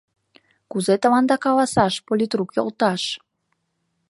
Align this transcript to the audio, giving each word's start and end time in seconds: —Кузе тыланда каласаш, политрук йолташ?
—Кузе 0.71 0.95
тыланда 1.01 1.35
каласаш, 1.43 1.93
политрук 2.07 2.49
йолташ? 2.57 3.03